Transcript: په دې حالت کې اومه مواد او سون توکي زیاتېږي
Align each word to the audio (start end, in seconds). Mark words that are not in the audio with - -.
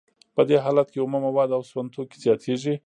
په 0.35 0.41
دې 0.49 0.57
حالت 0.65 0.87
کې 0.93 0.99
اومه 1.01 1.17
مواد 1.25 1.49
او 1.57 1.61
سون 1.71 1.85
توکي 1.93 2.17
زیاتېږي 2.25 2.73